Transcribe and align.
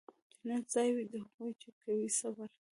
جنت 0.45 0.65
ځای 0.73 0.89
وي 0.95 1.05
د 1.11 1.15
هغو 1.25 1.47
چي 1.61 1.69
کوي 1.81 2.07
صبر 2.19 2.49